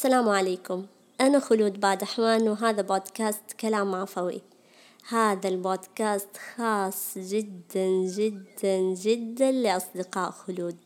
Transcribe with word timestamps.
السلام 0.00 0.28
عليكم. 0.28 0.86
أنا 1.20 1.38
خلود 1.38 1.80
بادحمان 1.80 2.48
وهذا 2.48 2.82
بودكاست 2.82 3.52
كلام 3.60 3.94
عفوي. 3.94 4.42
هذا 5.08 5.48
البودكاست 5.48 6.36
خاص 6.36 7.18
جدا 7.18 7.88
جدا 8.16 8.80
جدا 8.94 9.50
لأصدقاء 9.52 10.30
خلود. 10.30 10.76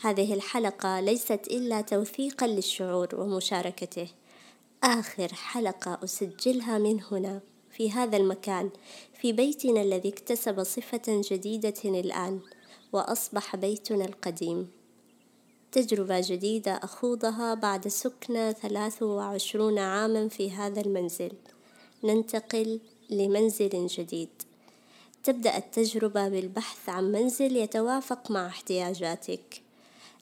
هذه 0.00 0.34
الحلقة 0.34 1.00
ليست 1.00 1.40
إلا 1.50 1.80
توثيقا 1.80 2.46
للشعور 2.46 3.08
ومشاركته. 3.14 4.08
آخر 4.84 5.28
حلقة 5.34 5.98
أسجلها 6.04 6.78
من 6.78 7.00
هنا 7.10 7.40
في 7.70 7.90
هذا 7.90 8.16
المكان 8.16 8.70
في 9.20 9.32
بيتنا 9.32 9.82
الذي 9.82 10.08
اكتسب 10.08 10.62
صفة 10.62 11.22
جديدة 11.30 11.80
الآن 11.84 12.40
وأصبح 12.92 13.56
بيتنا 13.56 14.04
القديم. 14.04 14.77
تجربة 15.72 16.20
جديدة 16.20 16.72
أخوضها 16.72 17.54
بعد 17.54 17.88
سكنة 17.88 18.52
ثلاث 18.52 19.02
وعشرون 19.02 19.78
عاما 19.78 20.28
في 20.28 20.50
هذا 20.50 20.80
المنزل. 20.80 21.32
ننتقل 22.04 22.80
لمنزل 23.10 23.86
جديد. 23.86 24.28
تبدأ 25.24 25.56
التجربة 25.56 26.28
بالبحث 26.28 26.88
عن 26.88 27.12
منزل 27.12 27.56
يتوافق 27.56 28.30
مع 28.30 28.46
احتياجاتك. 28.46 29.62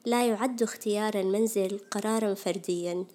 لا 0.05 0.27
يعد 0.27 0.63
اختيار 0.63 1.19
المنزل 1.19 1.79
قرارا 1.91 2.33
فرديا. 2.33 3.05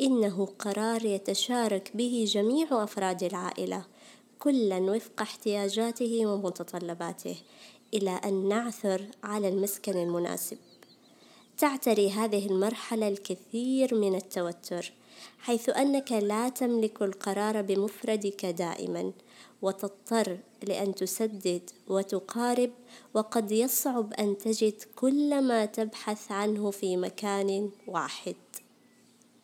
إنه 0.00 0.48
قرار 0.58 1.04
يتشارك 1.04 1.90
به 1.94 2.24
جميع 2.28 2.84
أفراد 2.84 3.22
العائلة 3.22 3.84
كلا 4.38 4.78
وفق 4.78 5.22
احتياجاته 5.22 6.26
ومتطلباته 6.26 7.36
إلى 7.94 8.10
أن 8.10 8.48
نعثر 8.48 9.06
على 9.22 9.48
المسكن 9.48 10.02
المناسب. 10.02 10.58
تعتري 11.58 12.10
هذه 12.10 12.46
المرحلة 12.46 13.08
الكثير 13.08 13.94
من 13.94 14.14
التوتر 14.14 14.92
حيث 15.38 15.68
أنك 15.68 16.12
لا 16.12 16.48
تملك 16.48 17.02
القرار 17.02 17.62
بمفردك 17.62 18.46
دائما 18.46 19.12
وتضطر 19.62 20.38
لأن 20.62 20.94
تسدد 20.94 21.70
وتقارب 21.88 22.70
وقد 23.14 23.52
يصعب 23.52 24.12
أن 24.12 24.38
تجد 24.38 24.82
كل 24.96 25.42
ما 25.42 25.64
تبحث 25.64 26.32
عنه 26.32 26.70
في 26.70 26.96
مكان 26.96 27.70
واحد. 27.86 28.36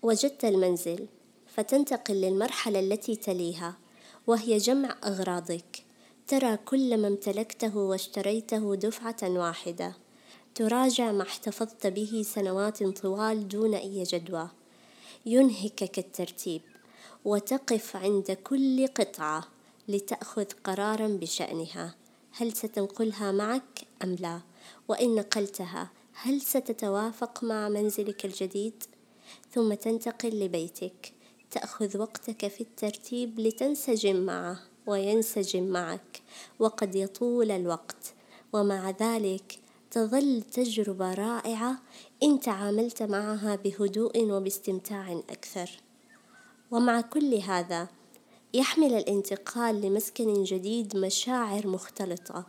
وجدت 0.03 0.45
المنزل 0.45 1.07
فتنتقل 1.47 2.15
للمرحلة 2.15 2.81
التي 2.81 3.17
تليها 3.17 3.77
وهي 4.27 4.59
جمع 4.59 4.97
أغراضك. 5.05 5.85
ترى 6.27 6.57
كل 6.57 6.97
ما 6.97 7.09
امتلكته 7.09 7.77
واشتريته 7.77 8.75
دفعة 8.75 9.17
واحدة. 9.23 10.04
تراجع 10.55 11.13
ما 11.13 11.23
احتفظت 11.23 11.87
به 11.87 12.23
سنوات 12.27 12.83
طوال 12.83 13.49
دون 13.49 13.75
أي 13.75 14.03
جدوى. 14.03 14.49
ينهكك 15.27 15.99
الترتيب 15.99 16.63
وتقف 17.25 17.97
عند 17.97 18.33
كل 18.33 18.87
قطعة 18.87 19.45
لتأخذ 19.89 20.45
قرارا 20.65 21.09
بشأنها. 21.09 21.95
هل 22.33 22.53
ستنقلها 22.53 23.33
معك 23.33 23.81
أم 24.05 24.17
لا؟ 24.21 24.41
وإن 24.89 25.15
نقلتها 25.15 25.91
هل 26.13 26.41
ستتوافق 26.41 27.45
مع 27.45 27.69
منزلك 27.69 28.25
الجديد؟ 28.25 28.85
ثم 29.53 29.75
تنتقل 29.75 30.41
لبيتك. 30.41 31.13
تأخذ 31.51 31.99
وقتك 31.99 32.49
في 32.49 32.61
الترتيب 32.61 33.41
لتنسجم 33.41 34.17
معه 34.17 34.61
وينسجم 34.87 35.65
معك 35.65 36.23
وقد 36.59 36.95
يطول 36.95 37.51
الوقت. 37.51 38.15
ومع 38.53 38.91
ذلك 38.91 39.64
تظل 39.95 40.43
تجربة 40.43 41.15
رائعة 41.15 41.79
إن 42.23 42.41
تعاملت 42.41 43.03
معها 43.03 43.57
بهدوء 43.57 44.33
وباستمتاع 44.33 45.23
أكثر. 45.31 45.71
ومع 46.71 47.01
كل 47.01 47.35
هذا 47.35 47.89
يحمل 48.55 48.95
الانتقال 48.95 49.81
لمسكن 49.81 50.45
جديد 50.45 50.97
مشاعر 50.97 51.67
مختلطة 51.67 52.47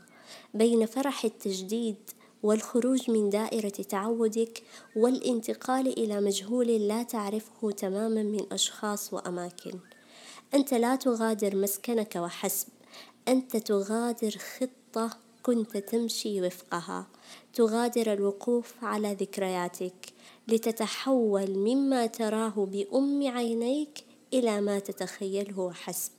بين 0.53 0.85
فرح 0.85 1.25
التجديد 1.25 1.95
والخروج 2.43 3.11
من 3.11 3.29
دائرة 3.29 3.69
تعودك 3.69 4.63
والانتقال 4.95 5.87
إلى 5.87 6.21
مجهول 6.21 6.67
لا 6.67 7.03
تعرفه 7.03 7.71
تماما 7.71 8.23
من 8.23 8.53
أشخاص 8.53 9.13
وأماكن. 9.13 9.79
أنت 10.53 10.73
لا 10.73 10.95
تغادر 10.95 11.55
مسكنك 11.55 12.15
وحسب 12.15 12.67
أنت 13.27 13.57
تغادر 13.57 14.31
خطة 14.31 15.24
كنت 15.45 15.77
تمشي 15.77 16.41
وفقها. 16.41 17.07
تغادر 17.53 18.13
الوقوف 18.13 18.73
على 18.81 19.13
ذكرياتك. 19.13 20.13
لتتحول 20.47 21.49
مما 21.49 22.05
تراه 22.05 22.53
بأم 22.71 23.27
عينيك 23.27 24.03
إلى 24.33 24.61
ما 24.61 24.79
تتخيله 24.79 25.71
حسب. 25.73 26.11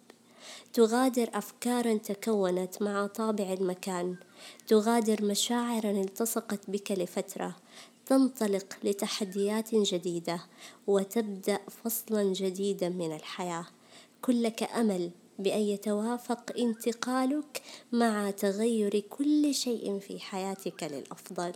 تغادر 0.73 1.29
أفكارا 1.35 1.97
تكونت 1.97 2.83
مع 2.83 3.07
طابع 3.07 3.53
المكان. 3.53 4.17
تغادر 4.67 5.25
مشاعرا 5.25 5.91
التصقت 5.91 6.71
بك 6.71 6.93
لفترة. 6.93 7.57
تنطلق 8.07 8.77
لتحديات 8.85 9.75
جديدة. 9.75 10.41
وتبدأ 10.87 11.59
فصلا 11.85 12.33
جديدا 12.33 12.89
من 12.89 13.17
الحياة. 13.17 13.67
كلك 14.23 14.63
أمل 14.63 15.11
بأن 15.39 15.61
يتوافق 15.61 16.53
انتقالك 16.59 17.63
مع 17.93 18.31
تغير 18.31 19.01
كل 19.01 19.55
شيء 19.55 19.99
في 19.99 20.21
حياتك 20.21 20.83
للأفضل. 20.83 21.53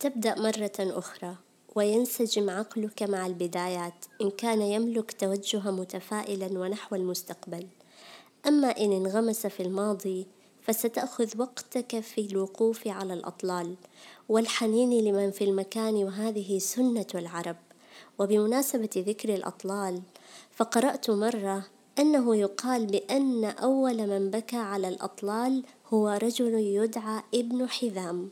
تبدأ 0.00 0.40
مرة 0.40 0.72
أخرى 0.78 1.36
وينسجم 1.74 2.50
عقلك 2.50 3.02
مع 3.02 3.26
البدايات 3.26 4.04
إن 4.20 4.30
كان 4.30 4.62
يملك 4.62 5.12
توجها 5.12 5.70
متفائلا 5.70 6.58
ونحو 6.58 6.96
المستقبل. 6.96 7.66
أما 8.46 8.68
إن 8.68 8.92
انغمس 8.92 9.46
في 9.46 9.62
الماضي 9.62 10.26
فستأخذ 10.62 11.38
وقتك 11.38 12.00
في 12.00 12.20
الوقوف 12.20 12.88
على 12.88 13.14
الأطلال 13.14 13.74
والحنين 14.28 15.04
لمن 15.04 15.30
في 15.30 15.44
المكان 15.44 15.94
وهذه 15.94 16.58
سنة 16.58 17.06
العرب. 17.14 17.56
وبمناسبة 18.18 18.90
ذكر 18.96 19.34
الأطلال 19.34 20.02
فقرأت 20.50 21.10
مرة 21.10 21.66
أنه 21.98 22.36
يقال 22.36 22.86
بأن 22.86 23.44
أول 23.44 24.06
من 24.06 24.30
بكى 24.30 24.56
على 24.56 24.88
الأطلال 24.88 25.62
هو 25.88 26.08
رجل 26.08 26.54
يدعى 26.54 27.22
ابن 27.34 27.68
حذام 27.68 28.30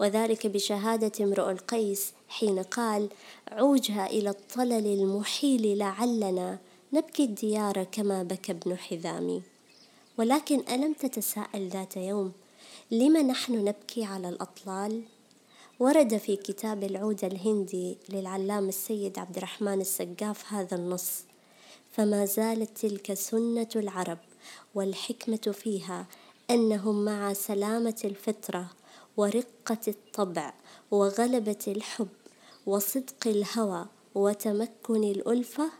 وذلك 0.00 0.46
بشهادة 0.46 1.24
امرؤ 1.24 1.50
القيس 1.50 2.12
حين 2.28 2.62
قال 2.62 3.08
عوجها 3.48 4.06
إلى 4.06 4.30
الطلل 4.30 4.86
المحيل 4.86 5.78
لعلنا 5.78 6.58
نبكي 6.92 7.24
الديار 7.24 7.84
كما 7.84 8.22
بكى 8.22 8.52
ابن 8.52 8.76
حذام 8.76 9.42
ولكن 10.18 10.62
ألم 10.70 10.92
تتساءل 10.92 11.68
ذات 11.68 11.96
يوم 11.96 12.32
لم 12.90 13.16
نحن 13.16 13.64
نبكي 13.64 14.04
على 14.04 14.28
الأطلال؟ 14.28 15.02
ورد 15.80 16.16
في 16.16 16.36
كتاب 16.36 16.82
العود 16.82 17.24
الهندي 17.24 17.98
للعلام 18.08 18.68
السيد 18.68 19.18
عبد 19.18 19.36
الرحمن 19.36 19.80
السقاف 19.80 20.52
هذا 20.52 20.76
النص 20.76 21.24
فما 21.96 22.24
زالت 22.24 22.78
تلك 22.78 23.14
سنة 23.14 23.68
العرب 23.76 24.18
والحكمة 24.74 25.52
فيها 25.52 26.06
أنهم 26.50 27.04
مع 27.04 27.32
سلامة 27.32 28.00
الفطرة 28.04 28.70
ورقة 29.16 29.78
الطبع 29.88 30.54
وغلبة 30.90 31.64
الحب 31.68 32.08
وصدق 32.66 33.26
الهوى 33.26 33.86
وتمكن 34.14 35.04
الألفة 35.04 35.70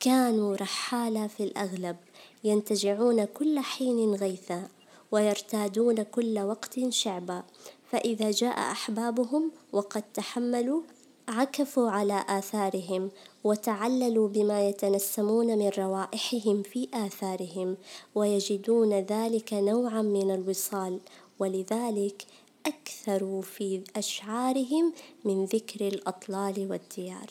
كانوا 0.00 0.56
رحالة 0.56 1.26
في 1.26 1.42
الأغلب 1.42 1.96
ينتجعون 2.44 3.24
كل 3.24 3.60
حين 3.60 4.14
غيثا 4.14 4.68
ويرتادون 5.12 6.02
كل 6.02 6.38
وقت 6.38 6.88
شعبا 6.88 7.42
فإذا 7.90 8.30
جاء 8.30 8.58
أحبابهم 8.58 9.52
وقد 9.72 10.02
تحملوا 10.14 10.82
عكفوا 11.28 11.90
على 11.90 12.24
آثارهم 12.28 13.10
وتعللوا 13.44 14.28
بما 14.28 14.68
يتنسمون 14.68 15.58
من 15.58 15.68
روائحهم 15.68 16.62
في 16.62 16.88
آثارهم 16.94 17.76
ويجدون 18.14 18.92
ذلك 18.92 19.52
نوعا 19.54 20.02
من 20.02 20.30
الوصال 20.34 21.00
ولذلك 21.38 22.26
أكثروا 22.66 23.42
في 23.42 23.84
أشعارهم 23.96 24.92
من 25.24 25.44
ذكر 25.44 25.88
الأطلال 25.88 26.70
والديار. 26.70 27.26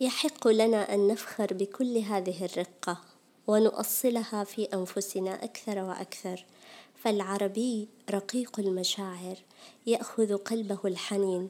يحق 0.00 0.48
لنا 0.48 0.94
أن 0.94 1.08
نفخر 1.08 1.54
بكل 1.54 1.98
هذه 1.98 2.44
الرقة 2.44 3.00
ونؤصلها 3.46 4.44
في 4.44 4.64
أنفسنا 4.64 5.44
أكثر 5.44 5.78
وأكثر. 5.78 6.44
فالعربي 7.02 7.88
رقيق 8.10 8.60
المشاعر 8.60 9.36
يأخذ 9.86 10.36
قلبه 10.36 10.78
الحنين 10.84 11.48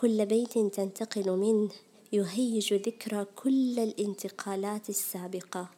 كل 0.00 0.26
بيت 0.26 0.58
تنتقل 0.58 1.30
منه 1.30 1.68
يهيج 2.12 2.74
ذكرى 2.74 3.26
كل 3.36 3.78
الانتقالات 3.78 4.88
السابقة 4.88 5.68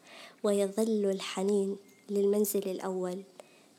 ويظل 0.43 1.05
الحنين 1.05 1.77
للمنزل 2.11 2.71
الأول. 2.71 3.23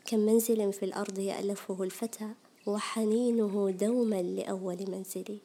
كم 0.04 0.18
منزل 0.18 0.72
في 0.72 0.84
الأرض 0.84 1.18
يألفه 1.18 1.82
الفتى 1.82 2.28
وحنينه 2.66 3.70
دوما 3.70 4.22
لأول 4.22 4.90
منزلي 4.90 5.38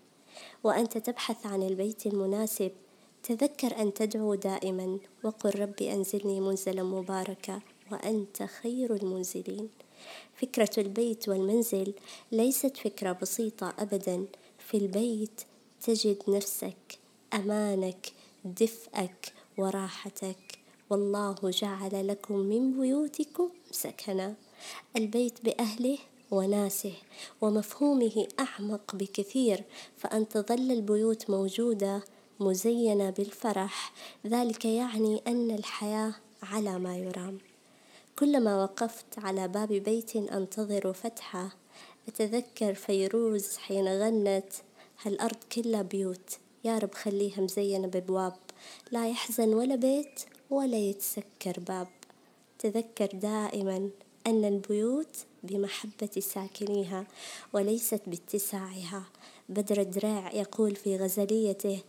وأنت 0.64 0.98
تبحث 0.98 1.46
عن 1.46 1.64
البيت 1.64 2.08
المناسب 2.08 2.72
تذكر 3.24 3.82
أن 3.82 3.94
تدعو 3.94 4.36
دائما 4.36 5.00
وقل 5.24 5.60
ربي 5.60 5.94
أنزلني 5.94 6.40
منزلا 6.40 6.84
مباركا 6.84 7.62
وأنت 7.92 8.44
خير 8.44 8.96
المنزلين. 8.96 9.70
فكرة 10.36 10.72
البيت 10.78 11.30
والمنزل 11.30 11.94
ليست 12.32 12.78
فكرة 12.78 13.12
بسيطة 13.12 13.74
أبدا 13.80 14.26
في 14.68 14.78
البيت 14.78 15.42
تجد 15.82 16.18
نفسك 16.28 17.00
أمانك 17.34 18.14
دفئك 18.46 19.34
وراحتك. 19.58 20.60
والله 20.90 21.36
جعل 21.44 22.08
لكم 22.08 22.36
من 22.36 22.80
بيوتكم 22.80 23.50
سكنا. 23.72 24.36
البيت 24.96 25.46
بأهله 25.46 25.98
وناسه 26.32 26.94
ومفهومه 27.42 28.28
أعمق 28.40 28.96
بكثير. 28.96 29.64
فأن 29.98 30.30
تظل 30.30 30.72
البيوت 30.72 31.30
موجودة 31.30 32.04
مزينة 32.40 33.10
بالفرح 33.10 33.94
ذلك 34.28 34.66
يعني 34.66 35.22
أن 35.28 35.52
الحياة 35.52 36.14
على 36.44 36.80
ما 36.80 36.98
يرام. 36.98 37.38
كلما 38.20 38.64
وقفت 38.64 39.20
على 39.20 39.48
باب 39.48 39.68
بيت 39.68 40.16
أنتظر 40.16 40.94
فتحة 40.94 41.56
أتذكر 42.08 42.74
فيروز 42.74 43.58
حين 43.58 43.88
غنت 43.88 44.54
هالأرض 45.02 45.38
كلها 45.52 45.82
بيوت؟ 45.82 46.38
يا 46.64 46.78
رب 46.78 46.94
خليها 46.94 47.42
مزينة 47.42 47.88
بأبواب. 47.88 48.36
لا 48.92 49.10
يحزن 49.10 49.54
ولا 49.54 49.76
بيت 49.76 50.22
ولا 50.50 50.78
يتسكر 50.78 51.60
باب. 51.60 51.88
تذكر 52.60 53.06
دائما 53.06 53.90
أن 54.28 54.46
البيوت 54.46 55.18
بمحبة 55.44 56.20
ساكنيها 56.20 57.08
وليست 57.54 58.02
باتساعها. 58.08 59.04
بدر 59.50 59.82
الدراع 59.82 60.34
يقول 60.34 60.76
في 60.76 60.98
غزليته 60.98 61.82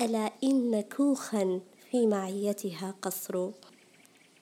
ألا 0.00 0.32
إن 0.44 0.80
كوخا 0.80 1.60
في 1.90 2.06
معيتها 2.06 2.94
قصر. 3.02 3.50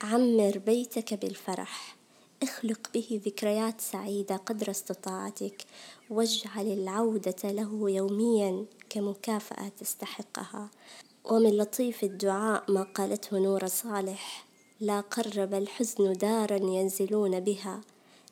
عمر 0.02 0.58
بيتك 0.58 1.14
بالفرح. 1.14 1.96
اخلق 2.42 2.90
به 2.94 3.20
ذكريات 3.26 3.80
سعيدة 3.80 4.36
قدر 4.36 4.70
استطاعتك. 4.70 5.64
واجعل 6.10 6.66
العودة 6.66 7.50
له 7.50 7.90
يوميا 7.90 8.64
كمكافأة 8.90 9.68
تستحقها. 9.68 10.70
ومن 11.24 11.50
لطيف 11.50 12.04
الدعاء 12.04 12.72
ما 12.72 12.82
قالته 12.82 13.38
نور 13.38 13.66
صالح 13.66 14.44
لا 14.80 15.00
قرب 15.00 15.54
الحزن 15.54 16.12
دارا 16.12 16.56
ينزلون 16.56 17.40
بها 17.40 17.80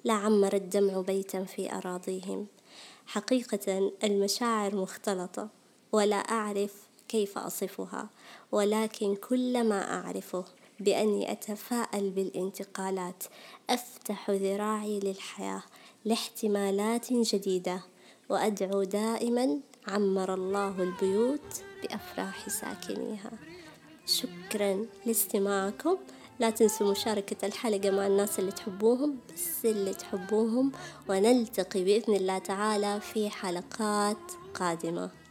لا 0.04 0.14
عمر 0.14 0.54
الدمع 0.54 1.00
بيتا 1.00 1.44
في 1.44 1.72
أراضيهم. 1.72 2.46
حقيقة 3.06 3.92
المشاعر 4.04 4.76
مختلطة 4.76 5.48
ولا 5.92 6.16
أعرف 6.16 6.74
كيف 7.08 7.38
أصفها 7.38 8.08
ولكن 8.52 9.16
كل 9.16 9.64
ما 9.64 9.94
أعرفه 9.94 10.44
بأني 10.84 11.32
أتفاءل 11.32 12.10
بالانتقالات. 12.10 13.24
أفتح 13.70 14.30
ذراعي 14.30 15.00
للحياة 15.00 15.62
لاحتمالات 16.04 17.12
جديدة 17.12 17.82
وأدعو 18.28 18.82
دائما 18.82 19.60
عمر 19.88 20.34
الله 20.34 20.82
البيوت 20.82 21.62
بأفراح 21.82 22.48
ساكنيها. 22.48 23.32
شكرا 24.06 24.86
لاستماعكم. 25.06 25.96
لا 26.40 26.50
تنسوا 26.50 26.90
مشاركة 26.90 27.46
الحلقة 27.46 27.90
مع 27.90 28.06
الناس 28.06 28.38
اللي 28.38 28.52
تحبوهم 28.52 29.18
بس 29.34 29.66
اللي 29.66 29.94
تحبوهم 29.94 30.72
ونلتقي 31.08 31.84
بإذن 31.84 32.14
الله 32.14 32.38
تعالى 32.38 33.00
في 33.00 33.30
حلقات 33.30 34.32
قادمة. 34.54 35.21